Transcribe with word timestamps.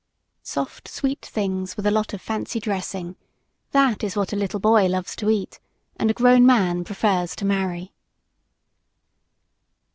Soft, 0.41 0.87
sweet 0.87 1.23
things 1.23 1.77
with 1.77 1.85
a 1.85 1.91
lot 1.91 2.11
of 2.11 2.23
fancy 2.23 2.59
dressing 2.59 3.17
that 3.69 4.03
is 4.03 4.15
what 4.15 4.33
a 4.33 4.35
little 4.35 4.59
boy 4.59 4.87
loves 4.87 5.15
to 5.17 5.29
eat 5.29 5.59
and 5.95 6.09
a 6.09 6.13
grown 6.15 6.43
man 6.43 6.83
prefers 6.83 7.35
to 7.35 7.45
marry. 7.45 7.93